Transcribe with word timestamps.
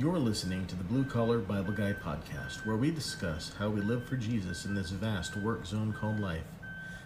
You're 0.00 0.18
listening 0.18 0.66
to 0.68 0.76
the 0.76 0.84
Blue 0.84 1.04
Collar 1.04 1.40
Bible 1.40 1.74
Guy 1.74 1.92
podcast, 1.92 2.64
where 2.64 2.78
we 2.78 2.90
discuss 2.90 3.52
how 3.58 3.68
we 3.68 3.82
live 3.82 4.02
for 4.08 4.16
Jesus 4.16 4.64
in 4.64 4.74
this 4.74 4.88
vast 4.88 5.36
work 5.36 5.66
zone 5.66 5.92
called 5.92 6.20
life. 6.20 6.46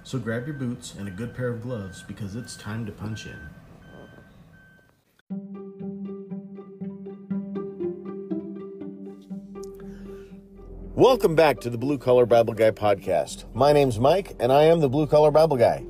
So 0.05 0.17
grab 0.21 0.47
your 0.47 0.55
boots 0.55 0.95
and 0.97 1.09
a 1.09 1.11
good 1.11 1.35
pair 1.35 1.49
of 1.49 1.61
gloves 1.61 2.05
because 2.07 2.37
it's 2.37 2.55
time 2.55 2.87
to 2.87 2.93
punch 2.93 3.27
in. 3.27 3.37
Welcome 10.95 11.35
back 11.35 11.59
to 11.63 11.71
the 11.71 11.79
Blue 11.79 11.99
Collar 11.99 12.27
Bible 12.27 12.55
Guy 12.55 12.71
podcast. 12.71 13.53
My 13.53 13.73
name's 13.73 13.99
Mike, 13.99 14.37
and 14.39 14.53
I 14.53 14.63
am 14.67 14.79
the 14.79 14.89
Blue 14.89 15.09
Collar 15.09 15.33
Bible 15.33 15.57
Guy. 15.57 15.85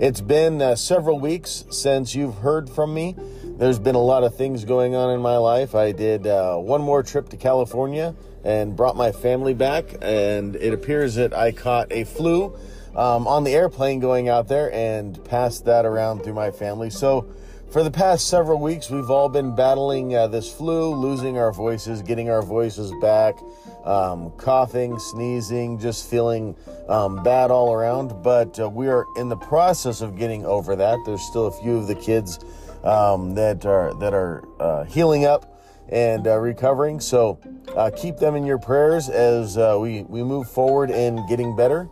It's 0.00 0.22
been 0.22 0.62
uh, 0.62 0.74
several 0.74 1.20
weeks 1.20 1.66
since 1.70 2.14
you've 2.14 2.36
heard 2.36 2.70
from 2.70 2.94
me. 2.94 3.14
There's 3.58 3.78
been 3.78 3.94
a 3.94 4.02
lot 4.02 4.22
of 4.22 4.34
things 4.34 4.66
going 4.66 4.94
on 4.94 5.14
in 5.14 5.22
my 5.22 5.38
life. 5.38 5.74
I 5.74 5.92
did 5.92 6.26
uh, 6.26 6.56
one 6.56 6.82
more 6.82 7.02
trip 7.02 7.30
to 7.30 7.38
California 7.38 8.14
and 8.44 8.76
brought 8.76 8.96
my 8.96 9.12
family 9.12 9.54
back, 9.54 9.96
and 10.02 10.56
it 10.56 10.74
appears 10.74 11.14
that 11.14 11.32
I 11.32 11.52
caught 11.52 11.90
a 11.90 12.04
flu 12.04 12.54
um, 12.94 13.26
on 13.26 13.44
the 13.44 13.54
airplane 13.54 13.98
going 13.98 14.28
out 14.28 14.46
there 14.46 14.70
and 14.74 15.24
passed 15.24 15.64
that 15.64 15.86
around 15.86 16.22
through 16.22 16.34
my 16.34 16.50
family. 16.50 16.90
So, 16.90 17.32
for 17.70 17.82
the 17.82 17.90
past 17.90 18.28
several 18.28 18.60
weeks, 18.60 18.90
we've 18.90 19.10
all 19.10 19.30
been 19.30 19.56
battling 19.56 20.14
uh, 20.14 20.26
this 20.26 20.52
flu, 20.52 20.94
losing 20.94 21.38
our 21.38 21.50
voices, 21.50 22.02
getting 22.02 22.28
our 22.28 22.42
voices 22.42 22.92
back, 23.00 23.36
um, 23.84 24.32
coughing, 24.32 24.98
sneezing, 24.98 25.78
just 25.78 26.10
feeling 26.10 26.54
um, 26.88 27.22
bad 27.22 27.50
all 27.50 27.72
around. 27.72 28.22
But 28.22 28.60
uh, 28.60 28.68
we 28.68 28.88
are 28.88 29.06
in 29.16 29.30
the 29.30 29.36
process 29.36 30.02
of 30.02 30.16
getting 30.18 30.44
over 30.44 30.76
that. 30.76 30.98
There's 31.06 31.22
still 31.22 31.46
a 31.46 31.62
few 31.62 31.76
of 31.78 31.86
the 31.86 31.94
kids 31.94 32.38
um, 32.86 33.34
that 33.34 33.66
are 33.66 33.92
that 33.98 34.14
are 34.14 34.44
uh, 34.60 34.84
healing 34.84 35.24
up 35.24 35.60
and 35.88 36.26
uh, 36.26 36.38
recovering. 36.38 37.00
So 37.00 37.38
uh, 37.76 37.90
keep 37.94 38.16
them 38.16 38.36
in 38.36 38.46
your 38.46 38.58
prayers 38.58 39.08
as 39.08 39.58
uh, 39.58 39.76
we 39.80 40.02
we 40.04 40.22
move 40.22 40.48
forward 40.48 40.90
in 40.90 41.26
getting 41.28 41.56
better. 41.56 41.88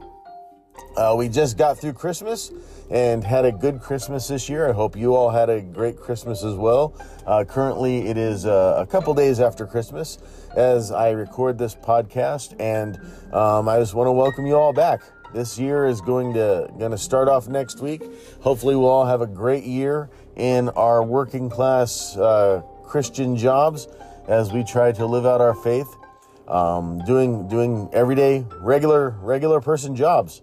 Uh, 0.97 1.15
we 1.17 1.29
just 1.29 1.59
got 1.59 1.79
through 1.79 1.93
Christmas 1.93 2.53
and 2.91 3.25
had 3.25 3.45
a 3.45 3.53
good 3.53 3.81
Christmas 3.81 4.29
this 4.29 4.49
year. 4.49 4.69
I 4.69 4.73
hope 4.73 4.97
you 4.97 5.15
all 5.15 5.31
had 5.31 5.51
a 5.51 5.61
great 5.61 5.97
Christmas 5.97 6.45
as 6.45 6.55
well. 6.55 6.91
Currently, 7.49 8.07
it 8.07 8.17
is 8.17 8.45
a 8.45 8.87
couple 8.89 9.15
days 9.15 9.41
after 9.41 9.67
Christmas 9.67 10.19
as 10.57 10.93
I 10.93 11.11
record 11.11 11.59
this 11.59 11.75
podcast, 11.75 12.55
and 12.61 13.01
um, 13.33 13.69
I 13.69 13.79
just 13.79 13.95
want 13.95 14.07
to 14.07 14.13
welcome 14.13 14.47
you 14.47 14.57
all 14.57 14.73
back. 14.73 15.03
This 15.33 15.59
year 15.59 15.87
is 15.87 16.01
going 16.01 16.33
to 16.35 16.69
going 16.79 16.93
to 16.93 16.99
start 16.99 17.29
off 17.29 17.49
next 17.49 17.81
week. 17.81 18.03
Hopefully, 18.41 18.77
we'll 18.77 18.89
all 18.89 19.07
have 19.07 19.21
a 19.21 19.27
great 19.27 19.65
year 19.65 20.09
in 20.37 20.69
our 20.71 21.03
working 21.03 21.49
class 21.49 22.17
uh, 22.17 22.63
Christian 22.85 23.37
jobs 23.37 23.89
as 24.29 24.53
we 24.53 24.65
try 24.65 24.93
to 24.93 25.07
live 25.07 25.27
out 25.27 25.41
our 25.41 25.55
faith, 25.55 25.89
um, 26.49 27.05
doing 27.05 27.49
doing 27.49 27.89
everyday 27.93 28.47
regular 28.61 29.11
regular 29.11 29.61
person 29.61 29.95
jobs. 29.97 30.43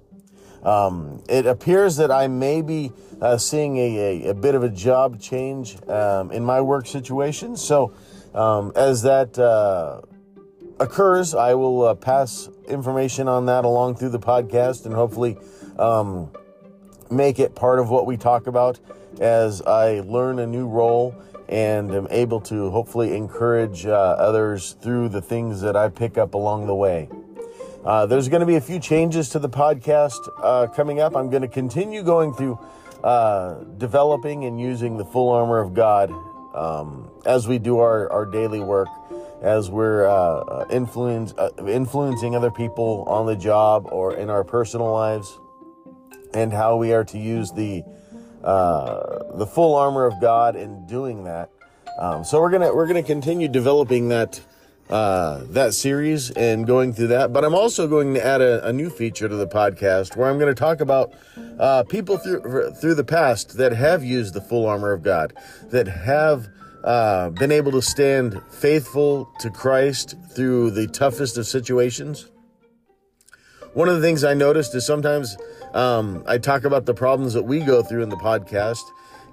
Um, 0.64 1.24
it 1.28 1.48
appears 1.48 1.98
that 1.98 2.12
I 2.12 2.28
may 2.28 2.62
be 2.62 2.92
uh, 3.20 3.38
seeing 3.38 3.78
a, 3.78 3.98
a, 3.98 4.30
a, 4.30 4.34
bit 4.34 4.54
of 4.54 4.64
a 4.64 4.70
job 4.70 5.20
change 5.20 5.78
um, 5.88 6.32
in 6.32 6.44
my 6.44 6.62
work 6.62 6.86
situation. 6.86 7.56
So, 7.56 7.94
um, 8.36 8.72
as 8.76 9.02
that 9.02 9.40
uh, 9.40 10.02
occurs, 10.80 11.34
I 11.34 11.56
will 11.56 11.84
uh, 11.84 11.96
pass 11.96 12.48
information 12.68 13.28
on 13.28 13.48
that 13.48 13.66
along 13.66 13.96
through 13.96 14.10
the 14.10 14.20
podcast 14.20 14.86
and 14.86 14.94
hopefully 14.94 15.38
um, 15.80 16.32
make 17.12 17.40
it 17.40 17.56
part 17.56 17.80
of 17.80 17.90
what 17.90 18.06
we 18.06 18.18
talk 18.18 18.48
about 18.48 18.80
as 19.20 19.62
I 19.62 20.00
learn 20.02 20.40
a 20.40 20.48
new 20.48 20.68
role 20.68 21.16
and 21.50 21.94
am 21.94 22.08
able 22.10 22.40
to 22.42 22.70
hopefully 22.70 23.16
encourage 23.16 23.86
uh, 23.86 23.92
others 23.92 24.78
through 24.82 25.10
the 25.10 25.22
things 25.22 25.62
that 25.62 25.76
I 25.76 25.90
pick 25.90 26.18
up 26.18 26.34
along 26.34 26.68
the 26.68 26.76
way. 26.76 27.10
Uh, 27.84 28.06
there's 28.06 28.30
going 28.30 28.40
to 28.40 28.46
be 28.46 28.56
a 28.56 28.62
few 28.62 28.80
changes 28.80 29.30
to 29.30 29.40
the 29.40 29.50
podcast 29.50 30.20
uh, 30.42 30.68
coming 30.68 31.02
up. 31.02 31.16
I'm 31.16 31.30
going 31.30 31.42
to 31.42 31.48
continue 31.48 32.04
going 32.04 32.34
through 32.34 32.60
uh, 33.04 33.64
developing 33.78 34.46
and 34.46 34.62
using 34.62 34.98
the 34.98 35.06
full 35.06 35.30
armor 35.30 35.60
of 35.60 35.74
God 35.74 36.12
um, 36.54 37.10
as 37.26 37.48
we 37.48 37.58
do 37.60 37.80
our, 37.80 38.12
our 38.12 38.26
daily 38.26 38.60
work, 38.60 38.88
as 39.42 39.70
we're 39.70 40.06
uh, 40.06 40.66
influence, 40.70 41.34
uh, 41.38 41.50
influencing 41.68 42.36
other 42.36 42.52
people 42.52 43.04
on 43.08 43.26
the 43.26 43.36
job 43.36 43.88
or 43.92 44.16
in 44.16 44.30
our 44.30 44.44
personal 44.44 44.92
lives, 44.92 45.40
and 46.34 46.54
how 46.54 46.78
we 46.78 46.94
are 46.94 47.04
to 47.06 47.18
use 47.18 47.52
the 47.52 47.84
the 49.36 49.46
full 49.46 49.76
armor 49.76 50.06
of 50.06 50.20
God 50.22 50.56
in 50.56 50.86
doing 50.88 51.24
that. 51.26 51.50
Um, 52.00 52.24
so 52.24 52.40
we're 52.42 52.52
gonna 52.52 52.74
we're 52.74 52.88
gonna 52.88 53.04
continue 53.04 53.48
developing 53.48 54.10
that 54.10 54.42
uh, 54.92 55.44
that 55.50 55.74
series 55.74 56.32
and 56.32 56.68
going 56.68 56.94
through 56.94 57.08
that. 57.08 57.32
But 57.32 57.46
I'm 57.46 57.56
also 57.56 57.88
going 57.88 58.14
to 58.16 58.26
add 58.26 58.42
a, 58.42 58.68
a 58.68 58.74
new 58.74 58.90
feature 58.90 59.30
to 59.30 59.36
the 59.36 59.48
podcast 59.48 60.18
where 60.18 60.30
I'm 60.30 60.38
going 60.38 60.54
to 60.54 60.60
talk 60.60 60.82
about 60.82 61.14
uh, 61.60 61.84
people 61.84 62.18
through 62.18 62.72
through 62.74 62.96
the 62.96 63.04
past 63.04 63.58
that 63.58 63.72
have 63.72 64.04
used 64.04 64.34
the 64.34 64.42
full 64.42 64.66
armor 64.66 64.92
of 64.92 65.02
God, 65.02 65.34
that 65.70 65.88
have 65.88 66.50
uh, 66.84 67.30
been 67.30 67.52
able 67.52 67.72
to 67.72 67.82
stand 67.82 68.42
faithful 68.50 69.32
to 69.40 69.50
Christ 69.50 70.16
through 70.36 70.72
the 70.72 70.88
toughest 70.88 71.38
of 71.38 71.48
situations. 71.48 72.30
One 73.74 73.88
of 73.88 73.96
the 73.96 74.02
things 74.02 74.24
I 74.24 74.34
noticed 74.34 74.76
is 74.76 74.86
sometimes 74.86 75.38
um, 75.74 76.24
I 76.28 76.38
talk 76.38 76.64
about 76.64 76.86
the 76.86 76.94
problems 76.94 77.34
that 77.34 77.44
we 77.44 77.60
go 77.62 77.82
through 77.84 78.04
in 78.04 78.10
the 78.10 78.18
podcast, 78.18 78.84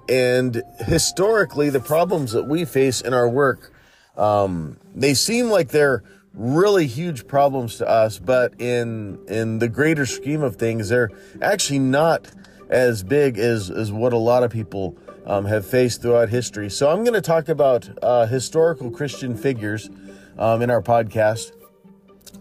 and 0.07 0.63
historically, 0.79 1.69
the 1.69 1.79
problems 1.79 2.31
that 2.31 2.47
we 2.47 2.65
face 2.65 3.01
in 3.01 3.13
our 3.13 3.29
work 3.29 3.73
um, 4.19 4.77
they 4.93 5.13
seem 5.13 5.49
like 5.49 5.69
they're 5.69 6.03
really 6.33 6.87
huge 6.87 7.25
problems 7.25 7.77
to 7.77 7.87
us, 7.87 8.19
but 8.19 8.53
in 8.59 9.17
in 9.27 9.59
the 9.59 9.69
greater 9.69 10.05
scheme 10.05 10.43
of 10.43 10.57
things, 10.57 10.89
they're 10.89 11.09
actually 11.41 11.79
not 11.79 12.29
as 12.69 13.01
big 13.01 13.39
as 13.39 13.71
as 13.71 13.91
what 13.91 14.11
a 14.11 14.17
lot 14.17 14.43
of 14.43 14.51
people 14.51 14.97
um, 15.25 15.45
have 15.45 15.65
faced 15.65 16.01
throughout 16.01 16.29
history. 16.29 16.69
So 16.69 16.89
I'm 16.89 17.03
going 17.03 17.13
to 17.13 17.21
talk 17.21 17.47
about 17.47 17.89
uh, 18.03 18.25
historical 18.25 18.91
Christian 18.91 19.37
figures 19.37 19.89
um, 20.37 20.61
in 20.61 20.69
our 20.69 20.81
podcast, 20.81 21.53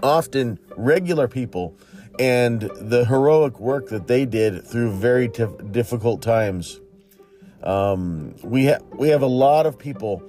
often 0.03 0.59
regular 0.77 1.29
people, 1.29 1.77
and 2.19 2.63
the 2.63 3.05
heroic 3.05 3.61
work 3.61 3.89
that 3.89 4.07
they 4.07 4.27
did 4.27 4.65
through 4.67 4.93
very 4.93 5.29
difficult 5.29 6.23
times. 6.23 6.81
Um, 7.63 8.35
we 8.43 8.67
ha- 8.67 8.81
we 8.93 9.09
have 9.09 9.23
a 9.23 9.27
lot 9.27 9.67
of 9.67 9.79
people 9.79 10.23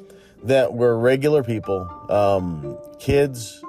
that 0.44 0.74
were 0.74 0.98
regular 0.98 1.44
people, 1.44 1.90
um, 2.10 2.78
kids, 3.00 3.64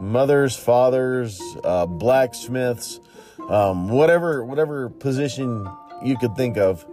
mothers, 0.00 0.56
fathers, 0.56 1.40
uh, 1.64 1.86
blacksmiths, 1.86 3.00
um, 3.48 3.88
whatever 3.88 4.44
whatever 4.44 4.88
position 4.88 5.68
you 6.02 6.16
could 6.18 6.34
think 6.36 6.56
of, 6.56 6.84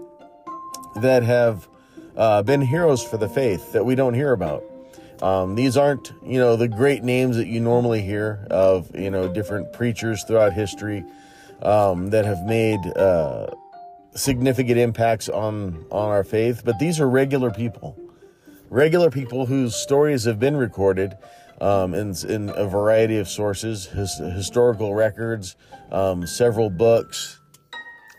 that 0.98 1.24
have 1.24 1.68
uh, 2.16 2.44
been 2.44 2.62
heroes 2.62 3.04
for 3.04 3.18
the 3.18 3.30
faith 3.30 3.74
that 3.74 3.86
we 3.86 3.96
don't 3.96 4.14
hear 4.14 4.32
about. 4.32 4.64
Um, 5.24 5.56
these 5.56 5.78
aren't, 5.78 6.12
you 6.22 6.38
know, 6.38 6.58
the 6.58 6.68
great 6.68 7.02
names 7.02 7.38
that 7.38 7.48
you 7.48 7.62
normally 7.62 8.02
hear 8.02 8.46
of, 8.52 8.94
you 8.94 9.10
know, 9.10 9.28
different 9.28 9.72
preachers 9.72 10.24
throughout 10.26 10.52
history 10.52 11.06
um, 11.62 12.10
that 12.10 12.26
have 12.26 12.44
made 12.44 12.80
uh, 12.98 13.48
significant 14.16 14.78
impacts 14.78 15.30
on 15.30 15.86
on 15.92 16.10
our 16.10 16.26
faith. 16.26 16.64
But 16.66 16.78
these 16.78 17.00
are 17.00 17.10
regular 17.10 17.52
people 17.52 17.98
regular 18.70 19.12
people 19.12 19.46
whose 19.46 19.76
stories 19.76 20.24
have 20.26 20.40
been 20.40 20.58
recorded 20.58 21.16
um, 21.62 21.94
in, 21.94 22.14
in 22.28 22.50
a 22.50 22.66
variety 22.66 23.20
of 23.20 23.30
sources, 23.30 23.86
his, 23.86 24.18
historical 24.18 24.96
records, 24.96 25.56
um, 25.92 26.26
several 26.26 26.72
books, 26.72 27.40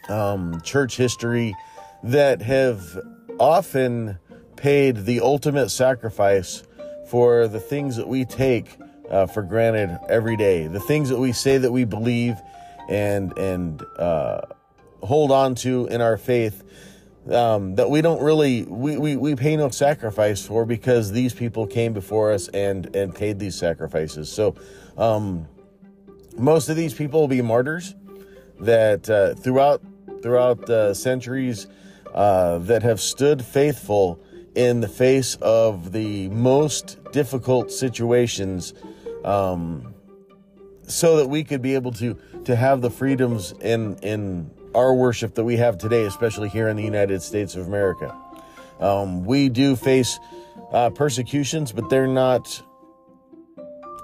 um, 0.08 0.60
church 0.62 0.96
history 0.96 1.56
that 2.04 2.40
have 2.40 2.98
often 3.40 4.16
paid 4.54 5.04
the 5.04 5.20
ultimate 5.20 5.70
sacrifice 5.70 6.62
for 7.08 7.48
the 7.48 7.60
things 7.60 7.96
that 7.96 8.08
we 8.08 8.24
take 8.24 8.78
uh, 9.10 9.26
for 9.26 9.42
granted 9.42 9.98
every 10.08 10.36
day, 10.36 10.66
the 10.66 10.80
things 10.80 11.08
that 11.08 11.18
we 11.18 11.32
say 11.32 11.58
that 11.58 11.70
we 11.70 11.84
believe 11.84 12.36
and 12.88 13.36
and 13.38 13.82
uh, 13.98 14.40
hold 15.02 15.30
on 15.30 15.54
to 15.54 15.86
in 15.86 16.00
our 16.00 16.16
faith 16.16 16.62
um, 17.30 17.74
that 17.76 17.88
we 17.88 18.02
don't 18.02 18.22
really 18.22 18.64
we, 18.64 18.98
we, 18.98 19.16
we 19.16 19.34
pay 19.34 19.56
no 19.56 19.68
sacrifice 19.70 20.44
for 20.46 20.64
because 20.64 21.12
these 21.12 21.32
people 21.32 21.66
came 21.66 21.92
before 21.92 22.32
us 22.32 22.48
and 22.48 22.94
and 22.94 23.14
paid 23.14 23.38
these 23.38 23.54
sacrifices. 23.54 24.30
So 24.30 24.54
um, 24.98 25.46
most 26.36 26.68
of 26.68 26.76
these 26.76 26.94
people 26.94 27.20
will 27.20 27.28
be 27.28 27.42
martyrs 27.42 27.94
that 28.60 29.08
uh, 29.08 29.34
throughout 29.34 29.82
throughout 30.22 30.66
the 30.66 30.94
centuries 30.94 31.66
uh, 32.14 32.58
that 32.58 32.82
have 32.82 33.00
stood 33.00 33.44
faithful 33.44 34.20
in 34.54 34.80
the 34.80 34.88
face 34.88 35.36
of 35.36 35.92
the 35.92 36.28
most 36.28 36.98
difficult 37.12 37.70
situations 37.70 38.74
um, 39.24 39.94
so 40.86 41.16
that 41.16 41.28
we 41.28 41.42
could 41.44 41.62
be 41.62 41.74
able 41.74 41.92
to 41.92 42.16
to 42.44 42.54
have 42.54 42.82
the 42.82 42.90
freedoms 42.90 43.52
in 43.60 43.96
in 43.98 44.50
our 44.74 44.92
worship 44.92 45.34
that 45.34 45.44
we 45.44 45.56
have 45.56 45.78
today, 45.78 46.04
especially 46.04 46.48
here 46.48 46.68
in 46.68 46.76
the 46.76 46.82
United 46.82 47.22
States 47.22 47.54
of 47.54 47.66
America. 47.66 48.16
Um, 48.80 49.24
we 49.24 49.48
do 49.48 49.76
face 49.76 50.18
uh, 50.72 50.90
persecutions, 50.90 51.72
but 51.72 51.88
they're 51.88 52.08
not 52.08 52.62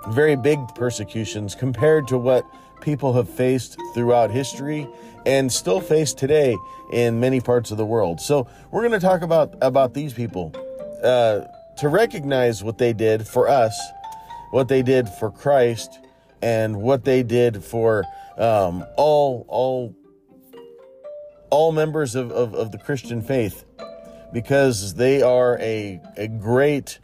very 0.08 0.36
big 0.36 0.58
persecutions 0.74 1.54
compared 1.54 2.08
to 2.08 2.16
what 2.16 2.44
people 2.80 3.12
have 3.12 3.28
faced 3.28 3.76
throughout 3.94 4.30
history 4.30 4.88
and 5.26 5.52
still 5.52 5.80
face 5.80 6.14
today 6.14 6.56
in 6.92 7.20
many 7.20 7.40
parts 7.40 7.70
of 7.70 7.76
the 7.76 7.84
world. 7.84 8.20
So 8.20 8.46
we're 8.70 8.80
going 8.80 8.98
to 8.98 9.06
talk 9.06 9.22
about 9.22 9.54
about 9.60 9.94
these 9.94 10.12
people 10.12 10.52
uh, 11.02 11.42
to 11.78 11.88
recognize 11.88 12.64
what 12.64 12.78
they 12.78 12.92
did 12.92 13.26
for 13.26 13.48
us, 13.48 13.78
what 14.50 14.68
they 14.68 14.82
did 14.82 15.08
for 15.08 15.30
Christ, 15.30 15.98
and 16.42 16.82
what 16.82 17.04
they 17.04 17.22
did 17.22 17.62
for 17.62 18.04
um, 18.38 18.84
all 18.96 19.44
all 19.48 19.94
all 21.50 21.72
members 21.72 22.14
of, 22.14 22.30
of, 22.30 22.54
of, 22.54 22.70
the 22.70 22.78
Christian 22.78 23.20
faith, 23.20 23.64
because 24.32 24.94
they 24.94 25.20
are 25.20 25.58
a 25.58 26.00
a 26.16 26.28
great 26.28 26.98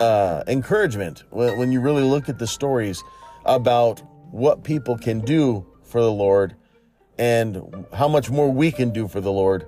uh, 0.00 0.42
encouragement 0.48 1.24
when, 1.30 1.58
when 1.58 1.72
you 1.72 1.80
really 1.80 2.02
look 2.02 2.28
at 2.28 2.38
the 2.38 2.46
stories 2.46 3.02
about 3.44 4.02
what 4.30 4.64
people 4.64 4.96
can 4.96 5.20
do 5.20 5.66
for 5.82 6.00
the 6.00 6.12
Lord 6.12 6.54
and 7.18 7.86
how 7.92 8.08
much 8.08 8.30
more 8.30 8.50
we 8.50 8.72
can 8.72 8.90
do 8.90 9.06
for 9.06 9.20
the 9.20 9.32
Lord 9.32 9.66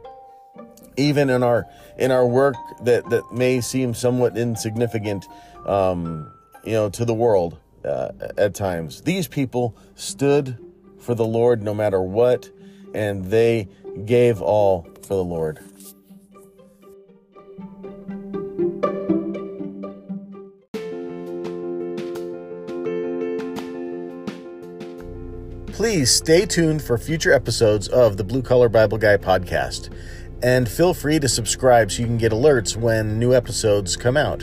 even 0.97 1.31
in 1.31 1.43
our 1.43 1.67
in 1.99 2.11
our 2.11 2.26
work 2.26 2.56
that 2.82 3.08
that 3.11 3.32
may 3.32 3.61
seem 3.61 3.94
somewhat 3.94 4.37
insignificant 4.37 5.26
um, 5.67 6.32
you 6.64 6.73
know 6.73 6.88
to 6.91 7.05
the 7.05 7.14
world 7.14 7.58
uh, 7.85 8.11
at 8.37 8.55
times. 8.55 9.03
These 9.03 9.29
people 9.29 9.76
stood 9.94 10.58
for 10.99 11.14
the 11.14 11.26
Lord 11.26 11.62
no 11.62 11.75
matter 11.75 12.00
what 12.00 12.50
and 12.94 13.26
they 13.26 13.69
gave 14.05 14.41
all 14.41 14.88
for 15.03 15.14
the 15.14 15.25
Lord 15.25 15.61
Please 25.76 26.11
stay 26.11 26.46
tuned 26.46 26.81
for 26.81 26.96
future 26.96 27.34
episodes 27.34 27.87
of 27.87 28.17
the 28.17 28.25
Blue 28.25 28.40
Collar 28.40 28.70
Bible 28.70 28.96
Guy 28.96 29.19
podcast. 29.19 29.94
And 30.43 30.67
feel 30.67 30.94
free 30.94 31.19
to 31.19 31.28
subscribe 31.28 31.93
so 31.93 32.00
you 32.00 32.06
can 32.06 32.17
get 32.17 32.32
alerts 32.32 32.78
when 32.78 33.19
new 33.19 33.34
episodes 33.34 33.94
come 33.94 34.17
out. 34.17 34.43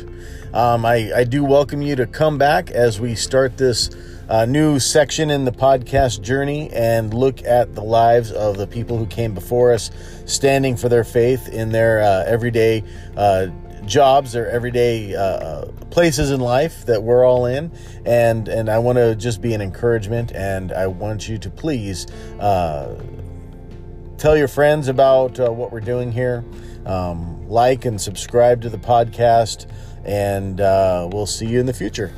Um, 0.54 0.86
I, 0.86 1.12
I, 1.12 1.24
do 1.24 1.44
welcome 1.44 1.82
you 1.82 1.96
to 1.96 2.06
come 2.06 2.38
back 2.38 2.70
as 2.70 3.00
we 3.00 3.16
start 3.16 3.58
this 3.58 3.90
uh, 4.30 4.46
new 4.46 4.80
section 4.80 5.32
in 5.32 5.44
the 5.44 5.52
podcast 5.52 6.22
journey 6.22 6.70
and 6.72 7.12
look 7.12 7.44
at 7.44 7.74
the 7.74 7.84
lives 7.84 8.32
of 8.32 8.58
the 8.58 8.68
people 8.68 9.00
who 9.00 9.08
came 9.08 9.34
before 9.34 9.74
us, 9.74 9.90
standing 10.26 10.78
for 10.78 10.88
their 10.88 11.04
faith 11.04 11.50
in 11.50 11.72
their 11.72 12.04
uh, 12.04 12.26
everyday 12.28 12.84
uh, 13.18 13.48
jobs 13.86 14.36
or 14.36 14.48
everyday 14.48 15.16
uh, 15.16 15.66
places 15.92 16.32
in 16.32 16.40
life 16.40 16.86
that 16.86 17.04
we're 17.04 17.26
all 17.26 17.46
in. 17.46 17.72
And 18.06 18.48
and 18.48 18.70
i 18.70 18.78
want 18.80 18.98
to 18.98 19.16
just 19.16 19.42
be 19.42 19.54
an 19.54 19.62
encouragement 19.62 20.32
and 20.34 20.72
i 20.72 20.88
want 20.88 21.30
you 21.30 21.38
to 21.38 21.50
please 21.50 22.08
uh, 22.40 22.96
tell 24.18 24.38
your 24.38 24.48
friends 24.48 24.88
about 24.88 25.40
uh, 25.40 25.50
what 25.50 25.72
we're 25.72 25.82
doing 25.82 26.12
here. 26.12 26.44
Um, 26.86 27.48
like 27.48 27.86
and 27.86 28.00
subscribe 28.00 28.62
to 28.64 28.70
the 28.70 28.78
podcast 28.78 29.68
and 30.04 30.60
uh, 30.60 31.08
we'll 31.12 31.26
see 31.26 31.46
you 31.46 31.62
in 31.62 31.66
the 31.66 31.74
future 31.74 32.14